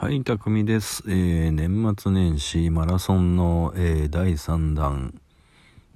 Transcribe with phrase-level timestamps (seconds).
[0.00, 1.02] はい、たくみです。
[1.08, 5.20] えー、年末年始マラソンの、えー、第3弾。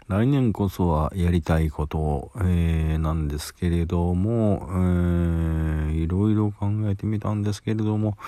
[0.09, 8.19] 来年こそはやりたいこと、えー、なんですけれども、えー、いろいろ考えてみたんですけれども、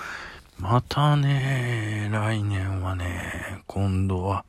[0.59, 4.45] またね、来年はね、今度は、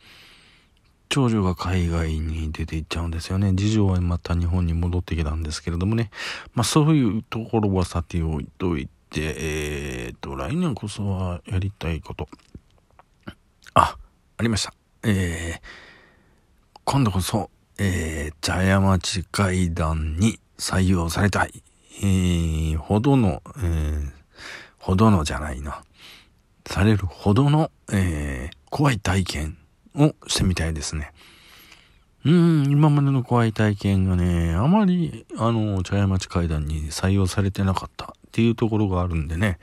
[1.09, 3.51] 長女が海外に出て行っちゃうんですよね。
[3.51, 6.11] 次女はまた日本に戻ってきたんですけれどもね。
[6.55, 12.29] まあそういうところはさておいといて、えー、っと、来年こそはやりたいこと。
[13.75, 13.97] あ、
[14.37, 14.75] ありました。
[15.05, 15.61] えー、
[16.85, 21.63] 今度こそ、えー、茶屋町会談に採用されたい。
[22.03, 24.11] えー、ほどの、えー、
[24.79, 25.83] ほどのじゃないな。
[26.67, 29.59] されるほどの、えー、怖い体験
[29.95, 31.13] をしてみたいですね。
[32.25, 39.59] うん、今までの怖い体験がね、あまり、あの、茶屋町会談に採用されてなかったっていうところがあるんでね、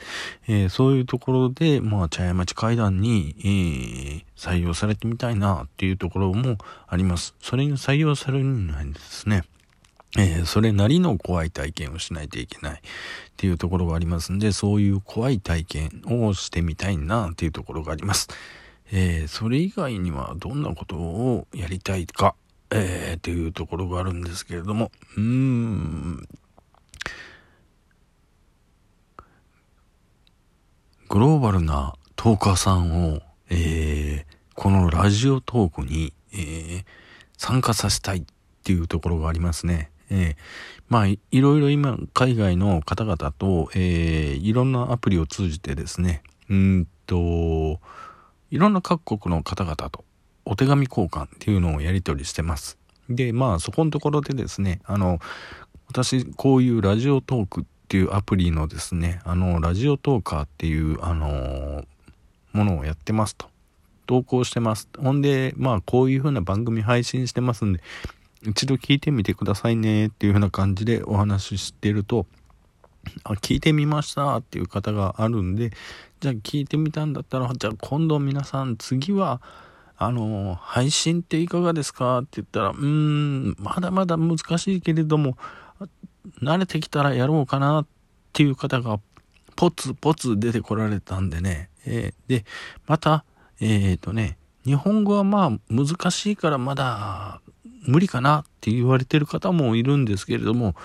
[0.48, 6.58] えー、そういうところで、まあ、茶屋町会談に、えー、採用されてみたいなっていうところも
[6.88, 7.36] あります。
[7.40, 9.44] それに採用されるんですね。
[10.18, 12.82] えー、それなりの怖い体験をしないといけないっ
[13.38, 18.28] ていうところがありますんで、そういう怖い体験をしてみたいなっていうところがあります。
[18.92, 22.34] えー、それ以外にはどんなことをやりたいか、
[22.72, 26.28] えー、っていうところがあるんですけれども、うーん、
[31.14, 36.86] グローバルなトーカーさんを、えー、このラジオトークに、えー、
[37.38, 38.24] 参加させたいっ
[38.64, 39.92] ていうところがありますね。
[40.10, 40.36] えー、
[40.90, 47.80] まあい、ろいろ今、海外の方々と、えー、いろんなアプリを通じてですね、うんと、
[48.50, 50.06] いろんな各国の方々と
[50.46, 52.80] お手紙交換っていうのをやり取りしてます。
[53.08, 55.20] で、まあ、そこのところでですね、あの、
[55.90, 61.86] 私、こういうラジオトークっていうアプリのですね、あの、ラジオトーカーっていう、あの、
[62.52, 63.46] ものをやってますと。
[64.08, 64.90] 投稿してます。
[64.98, 67.82] ほんで、まあ、こういう風な番組配信してますんで、
[68.48, 72.26] 一度聞いてみてくださいねっていう風な感じでお話ししてると、
[73.26, 75.70] あ、聞いてみましたっていう方があるんで、
[76.20, 79.40] じゃあ聞いてみたんだったら、じゃあ今度皆さん次は、
[79.98, 85.38] あの、配信っていかがですかって言ったら、うーん、まだまだ難しいけれども、
[86.42, 87.86] 慣れてきたらやろうかなっ
[88.34, 89.00] ていう方が
[89.56, 91.70] ポツポツ出てこられたんでね。
[91.86, 92.46] えー、で、
[92.88, 93.26] また、
[93.60, 97.42] えっ、ー、とね、日本語はまあ難しいからまだ
[97.86, 100.76] 無理かなって言われてる方もいるんですけれども、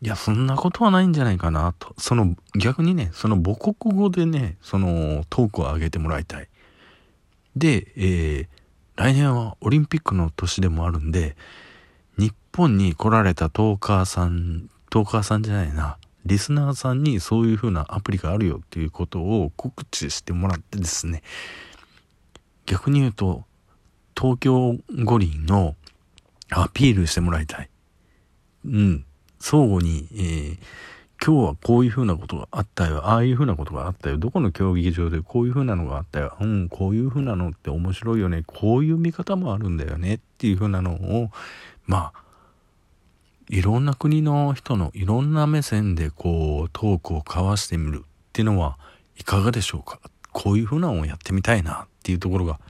[0.00, 1.94] いや、そんなことはないんじゃないかなと。
[1.98, 6.48] その逆にね、その母国語でね、そのトークを上げてもらいたい。
[7.56, 8.48] で、えー、
[8.96, 11.36] 来年はオリンピックの年でもあるんで、
[12.54, 21.22] 本に来られたトーカーさん、トーカーさんじゃないな、リスナーさんにそういう風なアプリがあるよっていうことを告知してもらってですね、
[22.66, 23.44] 逆に言うと、
[24.18, 25.76] 東京五輪の
[26.50, 27.70] アピールしてもらいたい。
[28.66, 29.04] うん。
[29.38, 30.58] 相互に、えー、
[31.24, 33.06] 今日はこういう風なことがあったよ。
[33.06, 34.18] ああいう風なことがあったよ。
[34.18, 36.36] どこの競技場でこういう風なのがあったよ。
[36.40, 38.42] うん、こういう風なのって面白いよね。
[38.46, 40.14] こういう見方もあるんだよね。
[40.14, 41.30] っていう風なのを、
[41.86, 42.22] まあ、
[43.48, 48.78] いろんな国の人のいろんな目線でこうトークを交わしてみるっていうのは
[49.16, 50.00] いかがでしょうか？
[50.32, 52.60] こういうふうなのをやってみたいなっていうところが、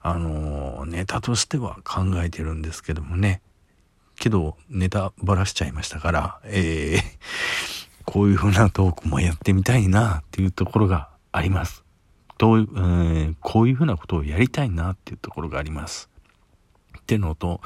[0.00, 3.42] あの、ネタとしては考えてるんですけどもね。
[4.16, 7.02] けど、ネタばらしちゃいましたから、えー、
[8.06, 11.84] こういうふうなトークもやってみたいなっていうところがあります。
[12.38, 16.08] どういう、えー、こういうふうなことをやりたいなっていうところがあります。
[16.98, 17.60] ってのと、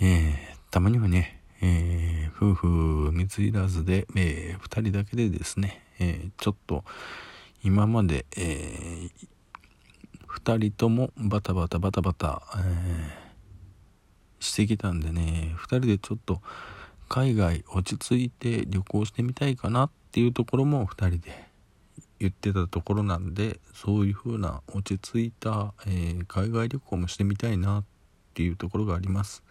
[0.00, 6.84] えー、たまにはね、えー、夫婦水入らずで、えー、二人だけでですね、えー、ちょっと
[7.62, 9.10] 今まで、えー、
[10.26, 13.30] 二人ともバタバタバタバタ、え、
[14.38, 16.40] してきたんでね、二人でちょっと
[17.08, 21.50] 海外落ち着いて旅行してみたいかなっていうところも二人で
[22.18, 27.84] 言ってたところなんで、そういう風な落ち着いた、え、海外旅行もしてみたいなっ
[28.32, 29.42] ていうところがあります。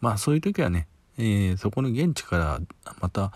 [0.00, 2.60] まあそういう時はね、えー、そこの現地から
[3.00, 3.32] また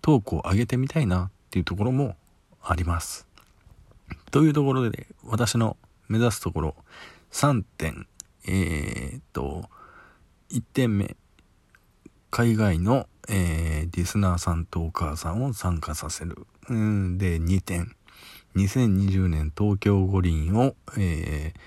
[0.00, 2.16] トークを上げてみたいなっていうところも
[2.62, 3.26] あります。
[4.30, 5.76] というところで、私の
[6.08, 6.74] 目指すところ
[7.30, 8.06] 3点、
[8.46, 9.64] えー、っと、
[10.50, 11.16] 1点目、
[12.30, 16.46] 海外の、えー、リスナーさんとお母さんを参加させる。
[16.68, 17.94] うんで、2点、
[18.56, 21.60] 2020年東京五輪を、えー、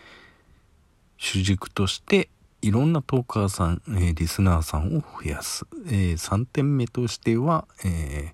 [1.17, 2.29] 主軸として
[2.65, 5.67] いろんなトーカーさん、えー、リスナーさんを増やす。
[5.85, 8.33] えー、3点目としては、え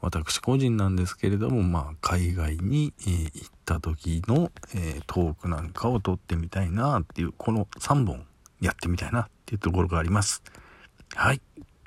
[0.00, 8.26] 私個人なんですけれども、まあ、海外に、えー、行った時の、え、トークなんかを撮ってみたいなっていう、この3本
[8.60, 10.42] やってみたいなっていうところがあります。
[11.14, 11.40] はい。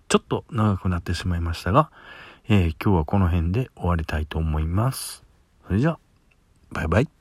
[0.08, 1.92] ちょっと長くなってしまいましたが、
[2.48, 5.26] え、今日はこの辺で終わりたいと思います。
[5.68, 6.00] それじゃあ、
[6.72, 7.21] バイバイ。